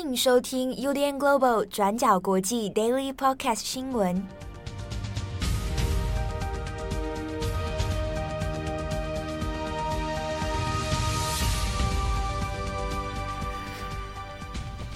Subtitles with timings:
[0.00, 4.22] 迎收听 UDN Global 转角国际 Daily Podcast 新闻。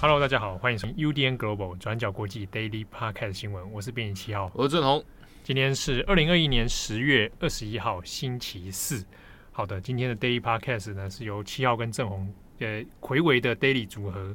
[0.00, 3.72] Hello，大家好，欢迎收听 UDN Global 转角国际 Daily Podcast 新闻。
[3.72, 5.04] 我是编辑七号，我是郑红。
[5.42, 9.04] 今天是二零二一年十月二十一号，星期四。
[9.52, 14.34] 好的，今天的 Daily Podcast 呢是由七号跟郑红呃睽违的 Daily 组合。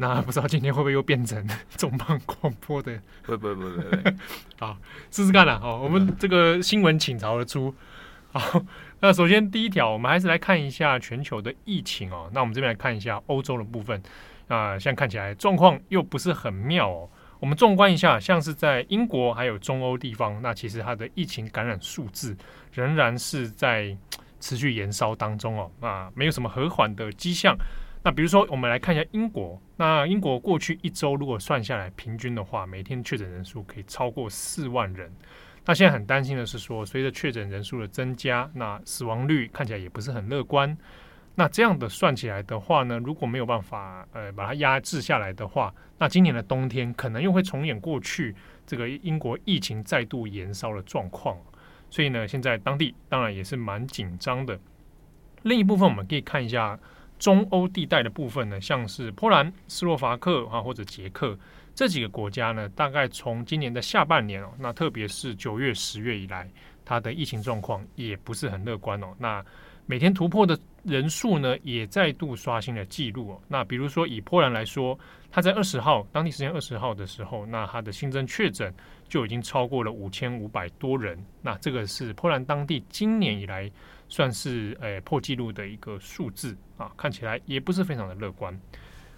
[0.00, 1.46] 那不知道今天会不会又变成
[1.76, 2.98] 重磅广播的？
[3.22, 4.10] 不不不不不，
[4.64, 4.78] 好，
[5.10, 5.58] 试试看啦。
[5.60, 7.74] 好，我们这个新闻倾巢而出。
[8.32, 8.64] 好，
[9.00, 12.30] 那首先第一条，我们还是来看一下全球的疫情哦。
[12.32, 14.02] 那我们这边来看一下欧洲的部分
[14.48, 17.06] 啊，现在看起来状况又不是很妙哦。
[17.38, 22.34] 我们纵观一下，像是在英国还有中欧地方，那其实它的疫情感染数字
[22.72, 23.94] 仍然是在
[24.40, 27.54] 持续延烧当中哦，啊，没有什么和缓的迹象。
[28.02, 29.60] 那比如说，我们来看一下英国。
[29.76, 35.12] 那英国过去一周如果算下来，平均的话，每天确诊人数可以超过四万人。
[35.66, 40.74] 那现在很担心的是说，随着确诊人数的增加，那死亡率看起来也不是很乐观。
[41.34, 48.34] 那这样的算起来的话呢，如果没有办法呃把它压制下来的话，那今年的冬天可能又会重演过去
[48.66, 51.36] 这个英国疫情再度延烧的状况。
[51.90, 54.58] 所以呢，现在当地当然也是蛮紧张的。
[55.42, 56.78] 另一部分我们可以看一下。
[57.20, 61.38] 中欧地带的部分呢，像是波兰、斯洛伐克啊，或者捷克
[61.74, 66.50] 这几个国家呢，大概从今年的下半年哦，那特别是九月、十月以来，
[66.82, 69.08] 它的疫情状况也不是很乐观哦。
[69.18, 69.44] 那
[69.84, 73.40] 每天突破的人数呢，也再度刷新了纪录哦。
[73.46, 74.98] 那比如说以波兰来说，
[75.30, 78.72] 它在二十号当地时间二十号的时候，那它的新增确诊
[79.08, 81.22] 就已经超过了五千五百多人。
[81.42, 83.70] 那这个是波兰当地今年以来。
[84.10, 88.60] 算是诶、破纪录的一个数字啊，看起来也不是非常的乐观。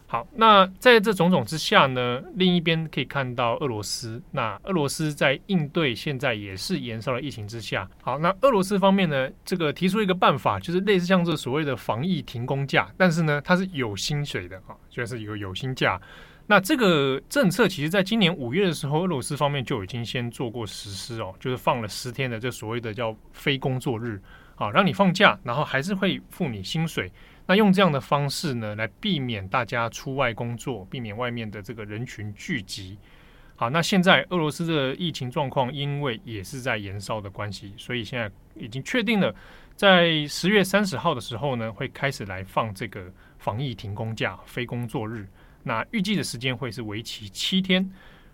[0.07, 4.23] 好，那在这种种之下呢，另一边可以看到俄罗斯。
[4.33, 15.99] 那俄罗斯在应对现在也是延烧的疫情之下，好，那俄罗斯方面呢，这个提出一个办法，就是类似像这所谓的防疫停工假，但是呢，它是有薪水的啊，就是一个有薪假。
[16.47, 24.21] 那这个政策其实在今年五月的时候，俄罗斯方面就已经先做过实施哦，就是放了十天的这所谓的叫非工作日。
[24.63, 27.11] 啊，让你放假，然后还是会付你薪水。
[27.47, 32.97] 那用这样的方式呢，来避免大家出外工作，避免外面的这个人群聚集。
[33.57, 39.35] 好，那现在俄罗斯的疫情状况，因为也是在延烧的关系，所以现在已经确定了，
[39.75, 45.27] 在十月三十号的时候呢，会开始来放这个防疫停工假、非工作日。
[45.65, 47.85] 那预计的时间会是为期七天。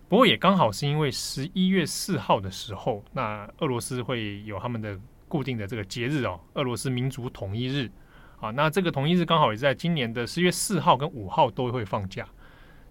[0.07, 4.95] 不过也刚好是因为十一月四号的时候，那俄罗斯会有他们的。
[5.29, 7.89] 固定的这个节日哦，俄罗斯民族统一日
[8.41, 12.27] 啊，那这个统一日刚好也在今年的十月四号跟五号都会放假，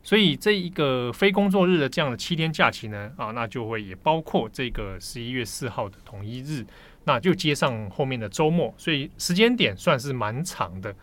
[0.03, 6.65] 所以这一个非工作日的这样的七天假期呢，啊，那就会也包括这个十一月四号的统一日，
[7.04, 10.94] 那就接上后面的周末，所以时间点算是蛮长的。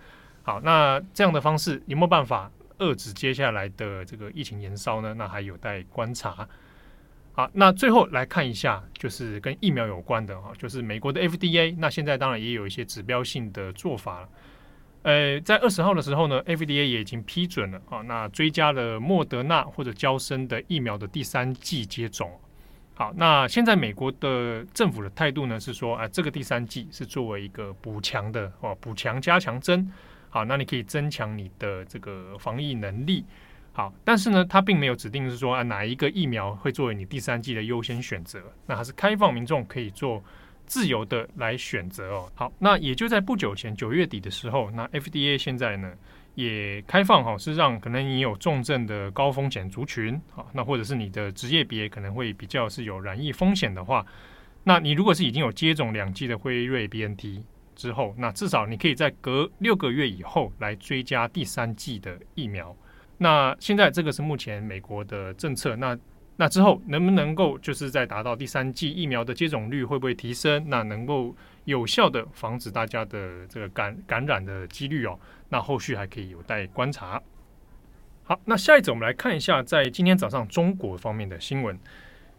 [0.44, 5.14] 好，那这样的方式有没有办法遏制接下来的这个疫情延烧呢？
[5.16, 6.48] 那还有待观察。
[7.38, 14.30] 好，那最后来看一下，就是跟疫苗有关的哈，就是美国的 FDA，那现在当然也有一些指标性的做法了。
[15.02, 22.32] 呃，在二十号的时候呢，FDA 也已经批准了啊，那追加了莫德纳或者娇生的疫苗的第三剂接种。
[22.94, 29.92] 好，那现在美国的政府的态度呢是说，啊，这个第三剂是作为一个补强的哦，补强加强针。
[30.30, 33.26] 好，那你可以增强你的这个防疫能力。
[33.78, 40.24] 好，但是呢，它并没有指定是说啊哪一个疫苗会作为你第三季的优先选择，那还是开放民众可以做
[40.66, 42.32] 自由的来选择哦。
[42.36, 45.92] 好，那也就在不久前九月底的时候，那 FDA 现在呢
[46.36, 54.06] 也开放哈，是让可能你有重症的高风险族群啊，那或者是你的职业别可能会比较是有染疫风险的话，
[54.64, 57.44] 那你如果是已经有接种两剂的辉瑞 BNT
[57.76, 62.74] 之后，那至少你可以在隔六个月以后来追加第三剂的疫苗。
[63.18, 65.98] 那现在这个是目前美国的政策，那
[66.36, 70.66] 那之后能不能够就是在达到第三季疫苗的接种率会不会提升？
[70.68, 75.18] 那能够有效的防止大家的这个感感染的几率哦？
[75.48, 77.22] 那后续还可以有待观察。
[78.26, 81.80] 好，那下一则我们来看一下，在今天早上中国方面的新闻。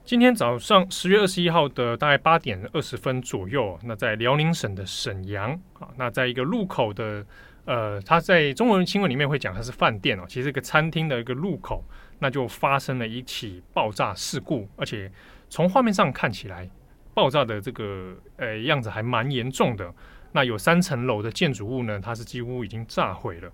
[0.04, 7.24] 今天早上十月二十一号的大概八点二十分左右，那在辽宁省的沈阳啊，那在一个路口的。
[7.66, 11.84] 呃，他在中文新闻里面会讲它是饭店哦，其实一个餐厅的一个入口，
[12.20, 15.10] 那就发生了一起爆炸事故，而且
[15.50, 16.70] 从画面上看起来，
[17.12, 19.92] 爆炸的这个呃样子还蛮严重的。
[20.30, 23.50] 那有三层楼的建筑物呢，它是几乎已经炸毁了。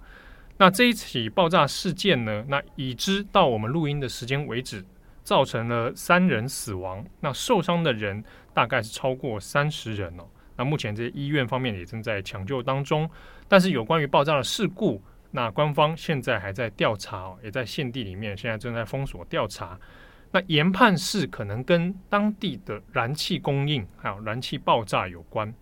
[0.59, 4.85] 那这一起爆炸事件呢，那已知到我们录音的时间为止，
[5.25, 8.23] 造成了三人死亡，那受伤的人
[8.53, 10.25] 大概是超过三十人哦。
[10.65, 13.09] 目前这些医院方面也正在抢救当中，
[13.49, 19.79] 但是有关于爆炸的事故，那官方现在还在调查，也在现地里面现在正在封锁调查。
[20.31, 25.53] 那研判是可能跟当地的燃气供应还有燃气爆炸有关。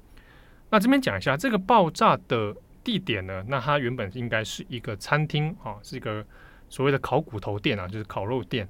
[0.71, 2.55] 那这边讲一下这个爆炸的
[2.85, 6.25] 地点呢，那它原本应该是一个餐厅啊，是一个
[6.69, 8.69] 所谓的烤骨头店啊，就是烤肉店。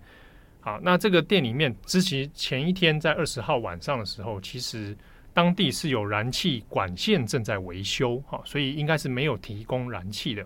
[0.62, 4.96] 好，那这个店里面，之前前一天在二十号晚上的时候，其实
[5.32, 10.44] 当地是有燃气管线正在维修，哈，所以应该是没有提供燃气的。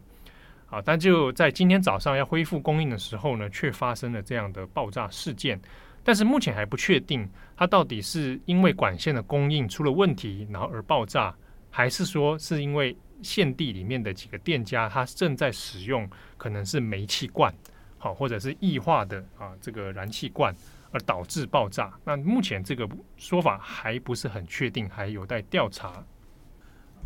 [0.66, 5.60] 好，但就在今天早上要恢复供应的时候呢，却发生了这样的爆炸事件。
[6.02, 7.26] 但是目前还不确定，
[7.56, 11.34] 它到底是因为管线的供应出了问题，然后而爆炸，
[11.70, 16.06] 还是说是因为现地里面的几个店家，它正在使用
[16.36, 17.50] 可能是煤气罐，
[17.96, 20.54] 好，或者是液化的啊这个燃气罐
[20.94, 21.92] 而导致爆炸。
[22.04, 26.04] 那目前这个说法还不是很确定，还有待调查。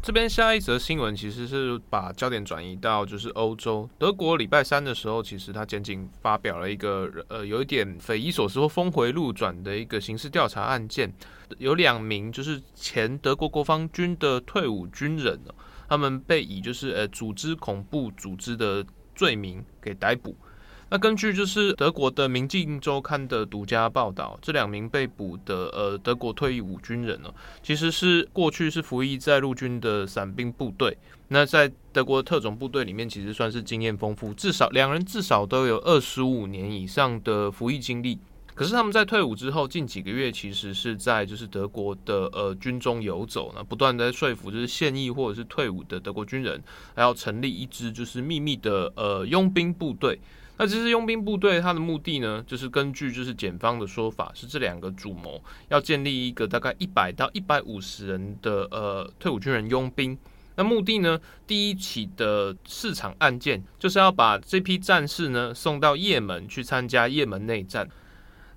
[0.00, 11.12] 这边下一则新闻其实是把焦点转移到就是欧洲，德国礼拜三的时候，其实他仅仅发表了一个呃有一点匪夷所思或峰回路转的一个刑事调查案件，
[11.56, 15.40] 有两名就是前德国国防军的退伍军人，
[15.88, 18.86] 他们被以就是呃组织恐怖组织的
[19.16, 20.36] 罪名给逮捕。
[20.90, 27.32] 那根据就是德国的《明镜周刊》的独家报道，这两名被捕的呃德国退役五军人呢，
[27.62, 30.96] 其实是过去是服役在陆军的伞兵部队。
[31.28, 38.18] 那在德国特种部队里面，其实算是经验丰富，至少两人至少都有二十五年以上的服役经历。
[38.54, 46.60] 可是他们在退伍之后，近几个月其实是在就是德国的呃军中游走呢，不断的说服就是现役或者是退伍的德国军人，
[46.96, 50.18] 还要成立一支就是秘密的呃佣兵部队。
[50.58, 60.18] 那这支佣兵部队，它的目的呢，就是根据就是检方的说法，是这两个主谋要建立一个大概一百到一百五十人的呃退伍军人佣兵。
[60.56, 67.88] 那目的呢，第一起的市场案件就是要把这批战士呢送到也门去参加也门内战。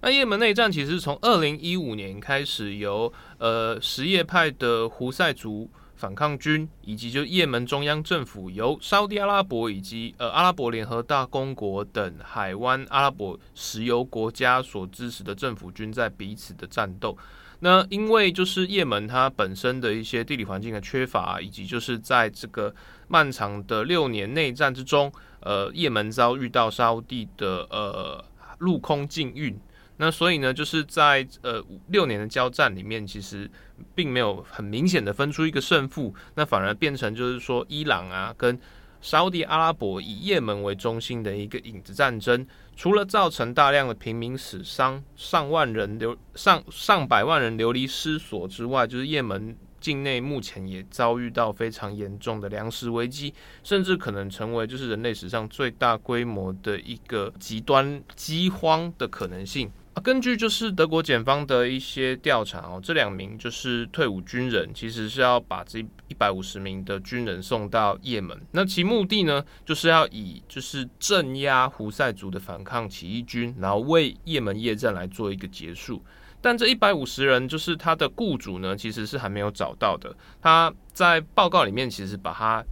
[0.01, 5.69] 那也门内战其实从二零一五年开始由呃什叶派的胡塞族。
[6.01, 17.15] 反抗军以及就也门中央政府由沙乌地阿拉伯以及呃阿拉伯联合大公国等海湾阿拉伯石油国家所支持的政府军在彼此的战斗。
[17.59, 22.73] 那因为就是也门它本身的一些地理环境的缺乏，以及就是在这个
[23.07, 28.25] 漫长的六年内战之中，呃，也门遭遇到沙乌地的呃
[28.57, 29.55] 陆空禁运。
[30.03, 33.47] 那所以呢，就是在呃六年的交战里面，其实
[33.93, 38.59] 并没有很明显的分出一个胜负，那反而变成就是说伊朗啊跟
[38.99, 53.31] 沙乌地阿拉伯以也门为中心的一个影子战争，除了造成大量的平民死伤、上万人流上上百万人流离失所之外，就是也门境内目前也遭遇到非常严重的粮食危机，
[53.63, 59.71] 甚至可能成为就是人类史上最大规模的一个极端饥荒的可能性。
[60.01, 68.39] 根据就是德国检方的一些调查哦，这两名就是退伍军人，其实是要把这一百五十名的军人送到也门。
[68.51, 76.03] 那其目的呢，就是要以就是镇压胡塞族的反抗起义军，然后为也门夜战来做一个结束。
[76.41, 80.15] 但这一百五十人，就是他的雇主呢，其实是还没有找到的。
[80.41, 82.63] 他在报告里面其实把他。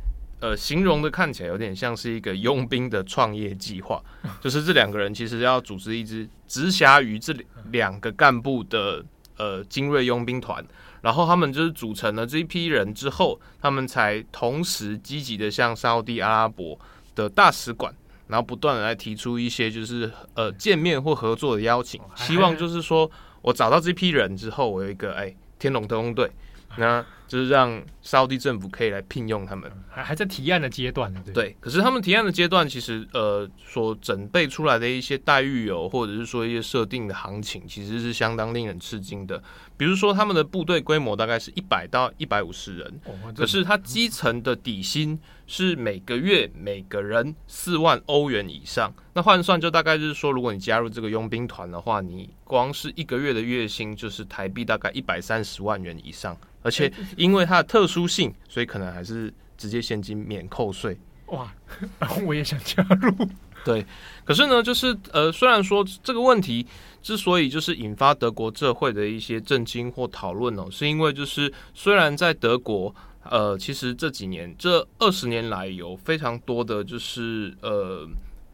[0.41, 4.01] 呃，形容的看起来有点像是一个佣兵的创业计划，
[4.39, 7.35] 就是这两个人其实要组织一支直辖于这
[7.71, 9.03] 两个干部的
[9.37, 10.65] 呃精锐佣兵团，
[11.01, 16.79] 然后他们就是组成了这一批人之后，他们才同时积极的向沙乌地阿拉伯
[17.15, 17.93] 的大使馆，
[18.27, 23.09] 然后不断的来提出一些就是呃见面或合作的邀请，希望就是说
[23.41, 26.31] 我找到这批人之后，我有一个哎天龙特工队。
[26.77, 31.21] 那就是让沙乌地政府可以来聘用他们，还还在提案的阶段呢。
[31.23, 39.41] 对，对，可是他们提案的阶段，其实呃所准备出来的一些待遇哦，或者是说一些设定的行情，其实是相当令人吃惊的。
[39.77, 48.91] 比如说他们的部队规模大概是一百到一百五十人，哦，可是他基层的底薪是每个月每个人四万欧元以上。
[49.13, 56.35] 那换算就大概就是说，如果你加入这个佣兵团的话，你光是一个月的月薪就是台币大概一百三十万元以上。
[56.61, 60.97] 而且因为它的特殊性，所以可能还是直接现金免扣税。
[61.27, 61.53] 哇，
[61.99, 63.27] 然 后我也想加入。
[63.65, 63.85] 对，
[64.23, 66.65] 可是呢，就是呃，虽然说这个问题
[67.03, 78.07] 之所以就是引发德国社会的一些震惊或讨论哦，是因为就是虽然在德国呃，其实这几年这二十年来有非常多的就是呃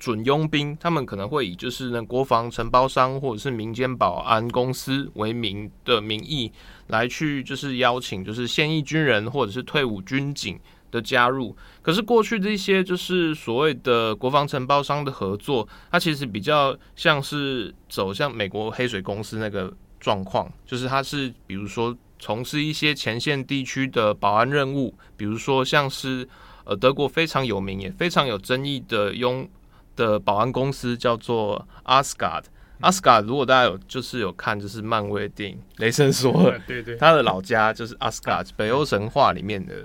[0.06, 6.52] 准佣兵，他们可能会以就是那国防承包商或者是民间保安公司为名的名义
[6.90, 10.60] 来去就是邀请就是现役军人或者是退伍军警
[10.92, 11.58] 的加入。
[11.82, 21.98] 可是过去这些就是所谓的国防承包商的合作，它其实比较像是走向美国黑水公司那个状况，就是它是比如说。
[22.18, 26.28] 从事一些前线地区的保安任务，比如说像是
[26.64, 29.48] 呃德国非常有名也非常有争议的佣
[29.96, 32.44] 的保安公司叫做 Asgard。
[32.82, 39.76] Asgard 如果大家有就是有看就是漫威电影《雷神索尔》， 对对，他的老家就是 Asgard，北欧神话里面的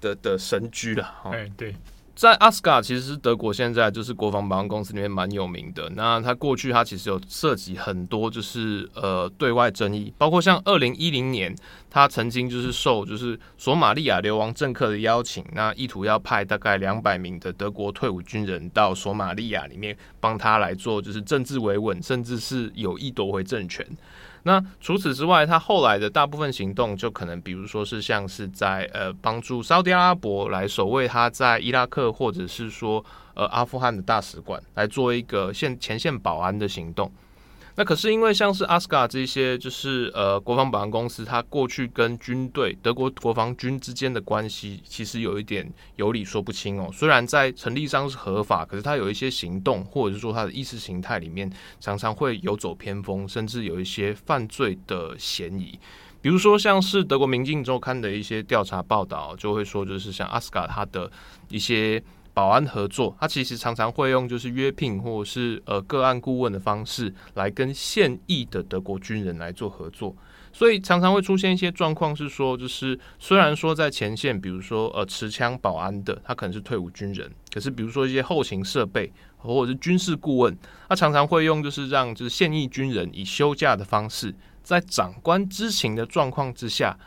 [0.00, 1.14] 的的神居了。
[1.24, 1.74] 哎，对。
[2.16, 5.88] 在阿斯卡，其实是德国现在就是国防保安公司里面蛮有名的。
[5.96, 11.56] 那他过去他其实有涉及很多就是呃对外争议，包括像二零一零年，
[11.90, 23.84] 他曾经就是受就是索马利亚流亡政客的邀请，那意图要派大概两百名的德国退伍军人到索马利亚里面帮他来做就是政治维稳，甚至是有意夺回政权。
[24.44, 33.04] 那除此之外，他后来的大部分行动就可能，比如说是像是在呃帮助沙乌地阿拉伯来守卫他在伊拉克或者是说
[33.34, 37.12] 呃阿富汗的大使馆，来做一个线前线保安的行动。
[37.80, 46.90] 那可是因为像是阿斯卡这些，就是呃国防保安公司，它过去跟军队德国国防军之间的关系，其实有一点有理说不清哦。
[46.92, 55.78] 虽然在成立上是合法，可是它有一些行动，或者是说它的意识形态里面，常常会游走偏锋，甚至有一些犯罪的嫌疑。
[56.20, 61.10] 比如说像是德国《明镜周刊》的一些调查报道，就会说就是像阿斯卡他的
[61.48, 62.02] 一些。
[62.32, 70.14] 保安合作，他其实常常会用就是约聘或者是呃个案顾问的方式来跟现役的德国军人来做合作，
[70.52, 80.56] 所以常常会出现一些状况，是说就是虽然说在前线，比如说呃持枪保安的，他可能是退伍军人，可是比如说一些后勤设备或者是军事顾问，
[80.88, 86.98] 他常常会用就是让就是现役军人以休假的方式，在长官知情的状况之下。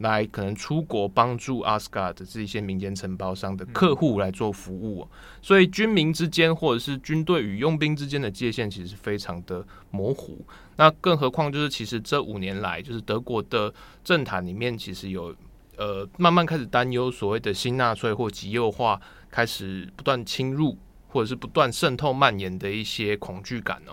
[0.00, 5.06] 来可能出国帮助阿斯卡的这一些民间承包商的客户来做服务，
[5.42, 10.44] 所以军民之间或者是军队与佣兵之间的界限其实是非常的模糊。
[10.76, 15.34] 那更何况就是其实这五年来，就是德国的政坛里面其实有
[15.76, 18.98] 呃慢慢开始担忧所谓的新纳粹或极右化
[19.30, 20.78] 开始不断侵入
[21.08, 23.92] 或者是不断渗透蔓延的一些恐惧感呢。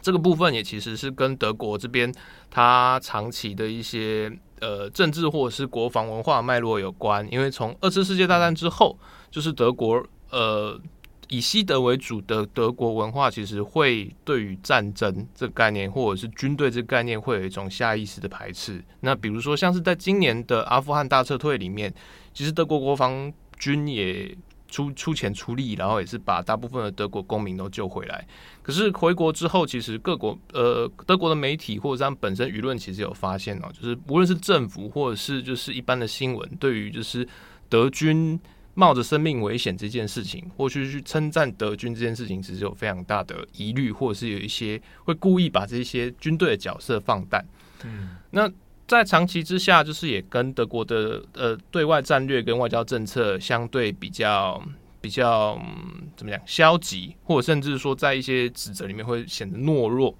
[0.00, 2.10] 这个部分也其实是跟德国这边
[2.50, 4.32] 它长期的一些。
[4.60, 8.98] 呃，政治或者是国防文化脉络有关，因为从二次世界大战之后，
[9.30, 10.80] 就是德国呃
[11.28, 18.82] 以西德为主的德国文化，其实会对于战争这个概念或者是军队这个概念，会有一种下意识的排斥。
[19.00, 21.92] 那比如说，像是在今年的阿富汗大撤退里面，
[22.32, 24.36] 其实德国国防军也。
[24.68, 28.26] 出出钱出力，然后也是把大部分的德国公民都救回来。
[28.62, 37.26] 可是回国之后，其实各国呃德国的媒体或者他们本身舆论其实有发现哦，就是无论是政府或者是就是一般的新闻，对于就是
[37.68, 38.38] 德军
[38.74, 47.44] 冒着生命危险这件事情，或去去称赞德军这件事情，其实有非常大的疑虑，或者是有一些会故意把这些军队的角色放淡。
[47.84, 48.50] 嗯，那。
[48.88, 54.60] 在长期之下，就是也跟德国的呃对外战略跟外交政策相对比较
[54.98, 60.16] 比较、嗯、怎么讲消极，或者甚至说在一些指责里面会显得懦弱，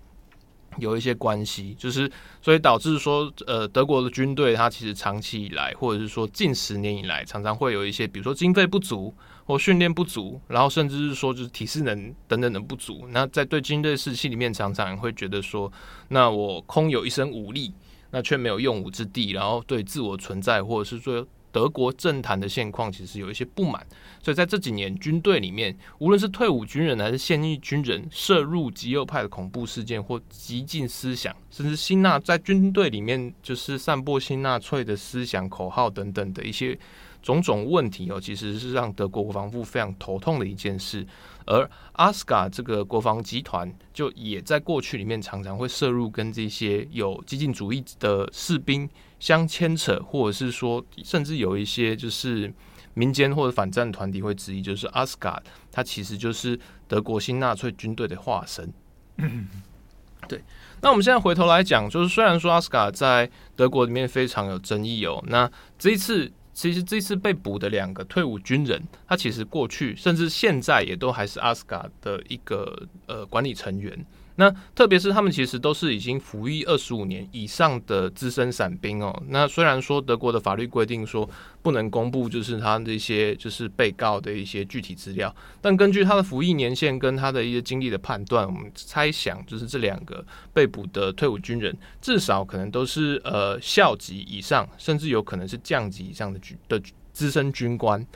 [0.76, 2.10] 有一些关系，就是
[2.42, 9.14] 所以导致说呃德国的军队它其实长期以来，或者是说近十年以来，常常会有一些比如说经费不足
[9.46, 13.08] 或训练不足，然后甚至是说就是体适能等等的不足。
[13.12, 15.72] 那在对军队士气里面，常常会觉得说，
[16.08, 17.72] 那我空有一身武力。
[18.10, 23.86] 那却没有用武之地，然后对自我存在或者是说德国政坛的现况，其实有一些不满。
[24.22, 36.78] 所以在这几年，军队里面，无论是退伍军人还是现役军人，涉入极右派的恐怖事件或激进思想，甚至辛纳在军队里面就是散播辛纳粹的思想口号等等的一些。
[37.22, 41.06] 种种问题哦，其实是让德国国防部非常头痛的一件事。
[41.46, 52.52] 而阿斯卡这个国防集团，就也在过去里面常常会涉入跟这些有激进主义的士兵相牵扯，或者是说，甚至有一些就是
[52.92, 58.70] 民间或者反战团体会质疑，就是阿斯卡它其实就是德国新纳粹军队的化身。
[60.28, 60.42] 对。
[60.82, 66.30] 那我们现在回头来讲，就是虽然说阿斯卡在德国里面非常有争议哦，那这一次。
[66.58, 74.04] 其实这次被捕的两个退伍军人，他其实过去甚至现在也都还是阿斯卡的一个呃管理成员。
[74.40, 79.22] 那特别是他们其实都是已经服役二十五年以上的资深伞兵哦。
[79.30, 81.28] 那虽然说德国的法律规定说
[81.60, 96.80] 不能公布就是他这些就是被告的一些具体资料，但根据他的服役年限跟他的一些经历的判断，我们猜想就是这两个被捕的退伍军人至少可能都是呃校级以上，甚至有可能是将级以上的军的
[97.12, 98.06] 资深军官。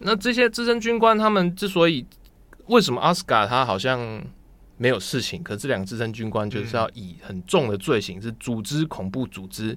[0.00, 2.04] 那这些资深军官他们之所以
[2.66, 4.20] 为什么阿斯卡他好像
[4.78, 9.76] 没有事情，可是这两个资深军官就是要以很重的罪行，是组织恐怖组织，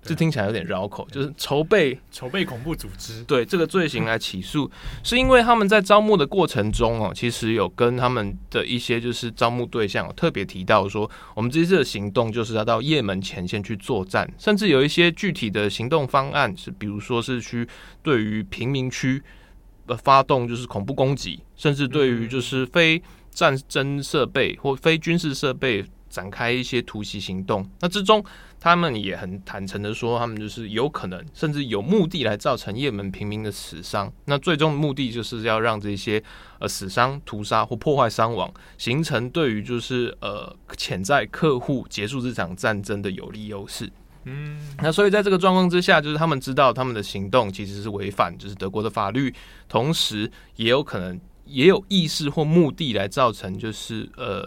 [0.00, 4.70] 这听起来有点绕口，就是筹备筹备恐怖组织，对这个罪行来起诉，
[5.02, 17.68] 是因为他们在招募的过程中哦，其实有跟他们的一些就是招募对象特别提到说，我们这次的行动就是要到叶门前线去作战，甚至有一些具体的行动方案是，比如说是去
[18.02, 19.47] 对于贫民区呃
[19.96, 23.02] 发动就是恐怖攻击，甚至对于就是非。
[23.30, 28.24] 战争设备或非军事设备展开一些突袭行动，那之中
[28.58, 34.12] 他们也很坦诚的说，他们就是有可能甚至有目的来造成也门平民的死伤。
[34.24, 36.20] 那最终的目的就是要让这些
[36.58, 43.88] 呃死伤、屠杀或破坏伤亡，形成对于就是呃潜在客户结束这场战争的有利优势。
[44.28, 49.34] 嗯，那所以在这个状况之下，就是他们知道他们的行动其实是违反就是德国的法律，
[49.68, 51.18] 同时也有可能。
[51.50, 54.46] 也有意识或目的来造成，就是呃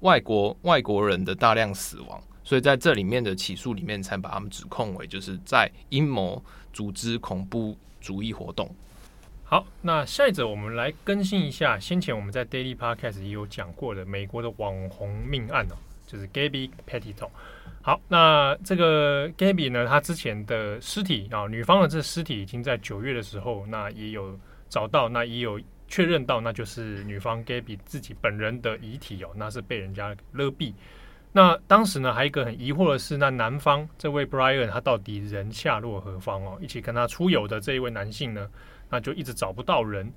[0.00, 6.42] 外国外国人的大量死亡，所以在这里面的起诉里面才把他们指控为就是在阴谋
[6.72, 8.74] 组织恐怖主义活动。
[9.44, 15.76] 好，那下一则我们来更新一下，先前我们在 Daily Podcast 也有讲过的美国的网红命案哦，
[16.08, 17.28] 就是 Gabby Petito。
[17.80, 24.36] 好，那这个 Gabby 呢，她之前的尸体啊，女方的这尸体已经在九月的时候，那也有
[24.68, 25.60] 找到，那也有。
[25.90, 30.74] 确认到那就是女方 Gabby 自己本人的遗体哦，那是被人家勒毙。
[31.32, 36.58] 那当时呢，还有一个很疑惑的是，那男方这位 Brian 他到底人下落何方哦？
[36.60, 38.46] 一起跟他出游的这一位男性呢，
[38.90, 40.12] 那就一直找不到人。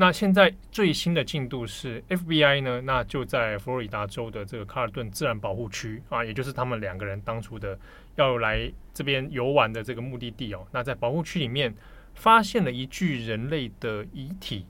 [0.00, 7.78] 那现在最新的进度是 FBI 呢，那就在佛罗里达州的这个卡尔顿自然保护区啊，也就是他们两个人当初的
[8.16, 10.66] 要来这边游玩的这个目的地哦。
[10.72, 11.74] 那在保护区里面
[12.14, 14.64] 发现了一具人类的遗体。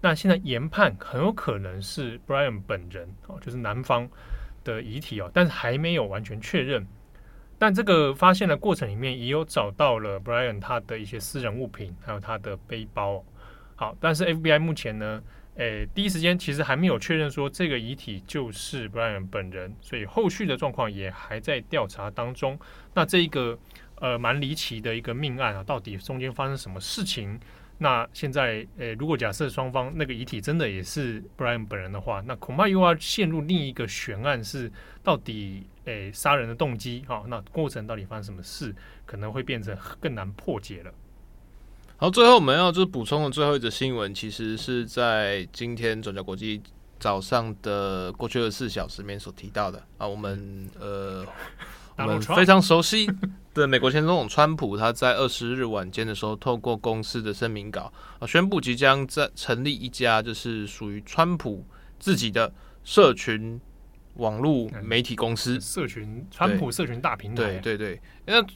[0.00, 4.08] 那现在研判很有可能是 Brian 本人哦，就是男方
[4.62, 6.86] 的遗体哦，但是还没有完全确认。
[7.58, 13.24] 但这个发现的过程里面也有找到了 Brian 他的一些私人物品，还有他的背包。
[13.76, 15.22] 好，但是 FBI 目前呢，
[15.56, 22.58] 诶，第一时间其实还没有确认说这个遗体就是 Brian 本人，所以后续的状况也还在调查当中。
[22.94, 23.58] 那这一个
[23.96, 27.38] 呃蛮离奇的一个命案啊，到底中间发生什么事情？
[27.78, 37.22] 那现在，诶、如果假设双方那个遗体真的也是 Brian 本人的话，那恐怕又要陷入另一个悬案，是到底诶杀、人的动机哈？
[37.28, 40.90] 那过程到底发生什么事，可能会变成更难破解了。
[41.98, 46.62] 好，最后我们要就是补充的最后一则新闻，其实是在今天转角国际
[47.00, 51.24] 早上的过去二十四小时里面所提到的啊，我们呃。
[51.98, 53.08] 我们非常熟悉
[53.54, 61.64] 的美国前总统川普，他在二十日晚间的时候，透过公司的声明稿啊，宣布即将在成立一家就是属于川普
[61.98, 62.52] 自己的
[62.84, 63.58] 社群。
[64.16, 68.00] 网络媒体公司，社群川普社群大平台，对对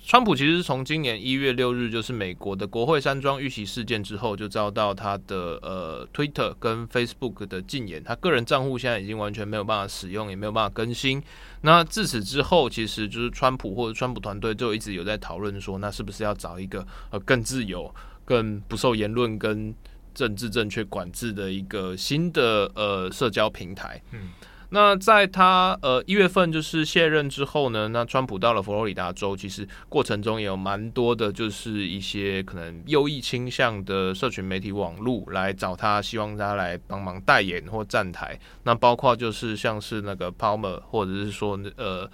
[0.05, 11.23] 川普其实是从今年一月六日，就是美国的国会山庄遇袭事件之后，就遭到他的呃 Twitter 跟 Facebook 的禁言，他个人账户现在已经完全没有办法使用，也没有办法更新。
[11.63, 17.95] 那自此之后，其实就是川普或者川普团队就一直有在讨论说，那是不是要找一个呃更自由、
[18.25, 19.75] 更不受言论跟
[20.13, 24.03] 政治正确管制的一个新的呃社交平台？
[24.11, 24.31] 嗯。
[24.71, 38.39] 那在他呃一月份就是卸任之后呢，那川普到了佛罗里达州，其实过程中也有蛮多的，就是一些可能右翼倾向的社群媒体网路来找他，希望他来帮忙代言或站台。
[38.63, 42.09] 那包括就是像是那个 Palmer，或者是说呃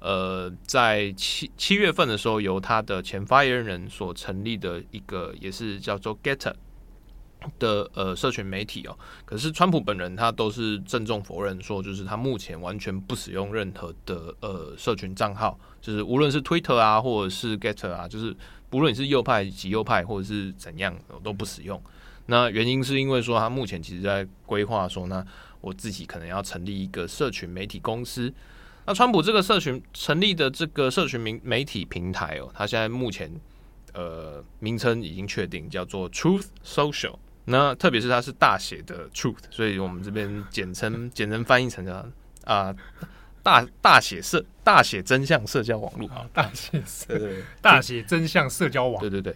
[0.00, 6.52] 呃，在七七月份的时候，由他的前发言人所成立的一个，也是叫做 Gettr。
[7.58, 18.36] 的呃，社群媒体哦，可是川普本人他都是郑重否认说，就是他目前完全不使用任何的呃社群账号，就是无论是 Twitter 啊，或者是 Get 啊，就是
[18.70, 21.82] 不论你是右派、极右派或者是怎样，我都不使用。
[22.26, 25.24] 那原因是因为说他目前其实在规划说，那
[25.60, 28.32] 我自己可能要成立一个社群媒体公司。
[28.86, 33.30] 那川普这个社群成立的这个社群媒媒体平台哦，他现在目前。
[33.94, 37.16] 呃名称已经确定，叫做 Truth Social。
[37.44, 42.06] 那特别是它是大写的 Truth，所以我们这边简称 简称翻译成啊
[42.44, 42.74] 啊
[43.42, 46.08] 大大写社大写真相社交网络。
[46.08, 47.42] 啊，大写对对。
[47.60, 49.34] 大写真相社交网，对对对。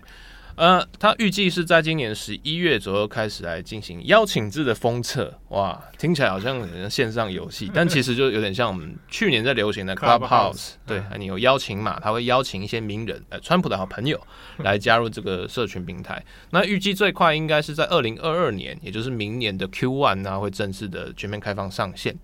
[0.56, 14.18] 呃，他预计是在今年十一月左右开始来进行邀请制的封测，哇，听起来好像线上游戏， 但其实就有点像我们去年在流行的 Clubhouse，对，你有邀请码，他会邀请一些名人，呃，川普的好朋友
[14.60, 16.24] 来加入这个社群平台。
[16.52, 22.16] 那预计最快应该是在二零二二年，也就是明年的 Q one 呢，会正式的全面开放上线。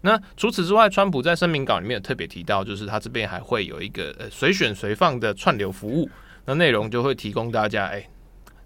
[0.00, 6.10] 那除此之外，川普在声明稿里面有特别提到，就是他这边还会有一个呃随选随放的串流服务。
[6.46, 8.08] 那内容就会提供大家，哎，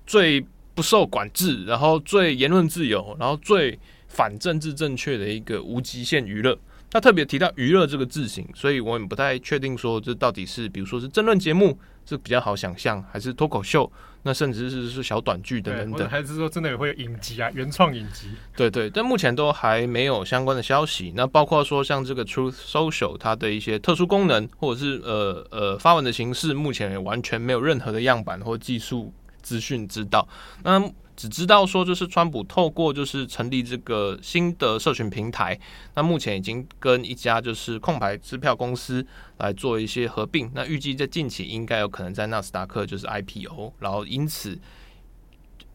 [0.06, 0.40] 最
[0.74, 6.56] 不受管制，然后最言论自由，然后最反政治正确的一个无极限娱乐。
[6.90, 13.90] 他特别提到娱乐这个字形，所以我也不太确定说这到底是，比如说是争论节目，是比较好想象，还是脱口秀。
[14.22, 18.28] 那甚至是是小短剧等等等，还是说真的也会有影集啊，原创影集？
[18.54, 21.12] 对对，但目前都还没有相关的消息。
[21.16, 30.28] 那包括说像这个 Truth Social 它的一些特殊功能，或者是呃呃发文的形式，目前也完全没有任何的样板或技术资讯知道。
[30.62, 30.80] 那
[31.20, 35.60] 只知道说，就是川普透过就是成立这个新的社群平台，
[35.94, 39.06] 那目前已经跟一家就是空白支票公司
[39.36, 44.58] 来做一些合并，那预计在近期应该有可能在纳斯达克就是 IPO，然后因此，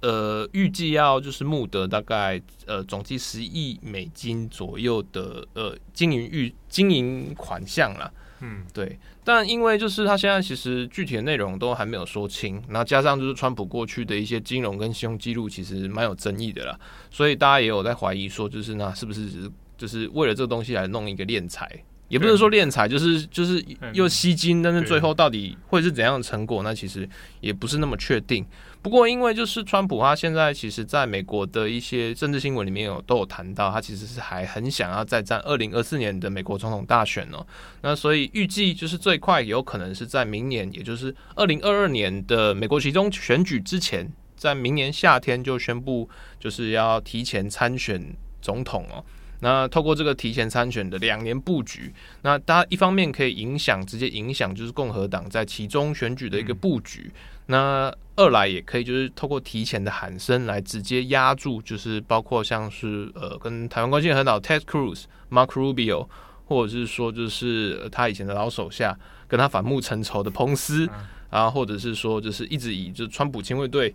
[0.02, 8.12] 呃，预计要就是募得大概呃总计十亿美金左右的呃经营预经营款项啦。
[8.42, 21.70] 嗯，对，但因为就是他现在其实具体的内容都还没有说清，然后加上就是川普过去的一些金融跟信用记录其实蛮有争议的啦，所以大家也有在怀疑说，就是那是不是只是就是为了这个东西来弄一个敛财，
[22.08, 23.64] 也不能说敛财，就是就是
[23.94, 27.08] 又吸金，但是最后到底会是怎样的成果，那其实
[27.42, 28.46] 也不是那么确定。
[28.82, 37.44] 不过，因为就是川普他现在其实在美国的一些政治新闻里面有都有谈到，他其实是还很想要再战二零二四年的美国总统大选哦。
[37.82, 46.08] 那所以预计就是最快有可能是在明年，也就是二零二二年的美国其中选举之前，在明年夏天就宣布
[46.40, 49.04] 就是要提前参选总统哦。
[49.46, 57.12] 那透过这个提前参选的两年布局，那大家一方面可以影响，直接影响就是共和党在其中选举的一个布局。
[57.46, 66.08] 那二来也可以就是透过提前的喊声来直接压住，就是包括像是呃跟台湾关系很好 Ted Cruz、Mark Rubio，
[66.48, 70.90] 或者是说就是他以前的老手下跟他反目成仇的彭斯
[71.30, 73.94] 啊，或者是说就是一直以就是川普亲卫队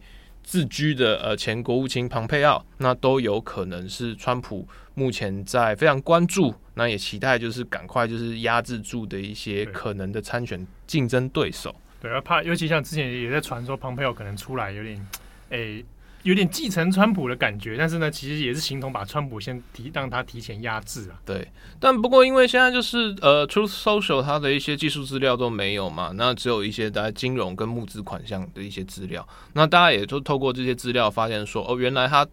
[0.51, 11.73] 自居的呃前国务卿庞佩奥，那都有可能是川普目前在非常关注，那也期待就是赶快就是压制住的一些可能的参选竞争对手。
[12.01, 14.97] 对，要怕，尤其像之前也在传说，庞佩奥可能出来有点，
[15.51, 15.85] 诶、欸，
[16.23, 17.77] 有点继承川普的感觉。
[17.77, 21.21] 但是呢，其实也是形同把川普先提，让他提前压制啊。
[21.25, 21.47] 对，
[21.79, 29.27] 但不过因为现在就是呃，Truth Social 它的一些技术资料都没有嘛，那只有一些大家金融跟募资款项的一些资料。
[29.55, 32.27] 那大家也就透过这些资料发现说，哦，原来他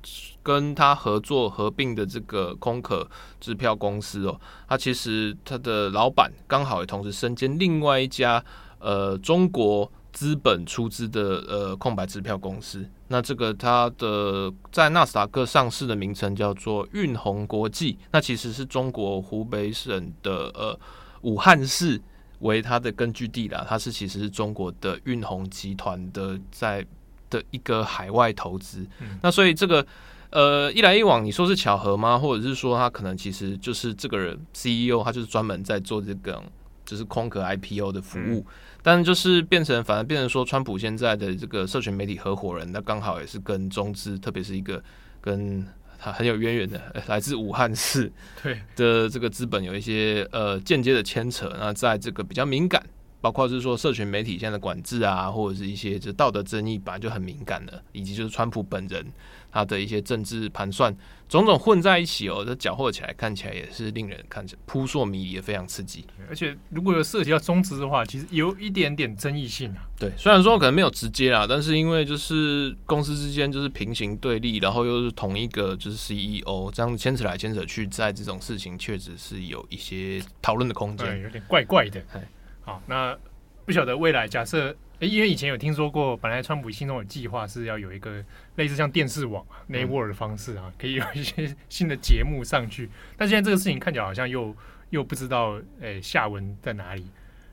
[0.43, 3.08] 跟他合作合并的这个空壳
[3.39, 8.43] 支票公司哦，他其实他的老板刚好也同时身兼另外一家。
[8.80, 20.80] 呃，中国资本出资的呃空白支票公司，那这个它的在纳斯达克上市的名称叫做运宏国际，那其实是中国湖北省的呃
[21.22, 22.02] 武汉市
[22.40, 26.84] 为它的根据地啦，它是其实是中国的运宏集团的在
[27.30, 29.86] 的一个海外投资，嗯、那所以这个
[30.32, 32.18] 呃一来一往，你说是巧合吗？
[32.18, 36.42] 或者是说他可能其实就是这个人 CEO，他就是专门在做这个。
[36.88, 38.45] 就是空壳 IPO 的服务，
[38.82, 44.82] 但就是变成，反而变成说，川普现在的这个社群媒体合伙人，那刚好也是跟中资，特别是一个
[45.19, 45.67] 跟
[46.00, 48.10] 他很有渊源的， 来自武汉市
[48.41, 51.54] 对的这个资本有一些呃间接的牵扯。
[51.60, 52.82] 那在这个比较敏感，
[53.19, 59.06] 包括是说社群媒体现在的管制啊，或者是一些就道德争议本来就很敏感的，以及就是川普本人。
[59.52, 60.96] 他的一些政治盘算，
[61.28, 66.06] 种种混在一起哦，这搅和起来，看起来也是令人看着扑朔迷离，也非常刺激。
[66.30, 69.88] 而且如果有涉及到中资的话，其实有一点点争议性啊。
[70.00, 82.02] 对，虽然说可能没有直接啦，但是因为就是公司之间就是平行对立，然后又是同一个就是 CEO，这样牵扯来牵扯去，在这种事情确实是有一些讨论的空间，有点怪怪的。
[82.62, 83.18] 好，那
[83.66, 84.76] 不晓得未来假设。
[85.00, 88.24] 诶，因为以前有听说过，本来川普心中有计划是要有一个
[88.56, 92.90] 类似像电视网啊、network 的方式啊，可以有一些 新的节目上去。
[93.16, 94.56] 但现在这个事情看起来好像又
[94.90, 97.06] 又不知道诶下文在哪里。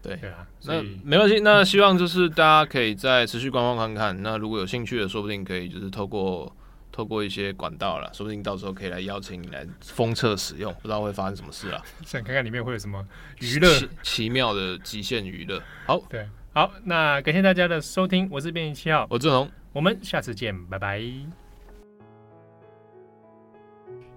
[0.02, 4.22] 对对啊，那没关系，那希望就是大家可以再持续观望看看。
[4.22, 6.54] 那如果有兴趣的，说不定可以就是透过
[6.92, 11.82] 透过一些管道了，说不定到时候可以来邀请你来封测使用，不知道会发生什么事啊？
[12.04, 13.02] 想看看里面会有什么
[13.40, 15.62] 娱乐奇奇妙的极限娱乐。
[15.86, 21.02] 好，对，好，那感谢大家的收听，我是编辑七号，我是志宏，我们下次见，拜拜。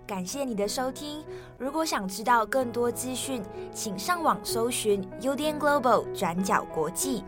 [0.06, 1.26] 感谢你的收听。
[1.58, 3.41] 如果想知道更多资讯，
[3.73, 7.23] 请上网搜寻 UDN Global 转角国际。